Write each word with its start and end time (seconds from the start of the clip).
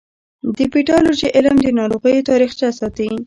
د 0.57 0.59
پیتالوژي 0.73 1.27
علم 1.37 1.57
د 1.61 1.67
ناروغیو 1.79 2.27
تاریخچه 2.29 2.67
ساتي. 2.79 3.09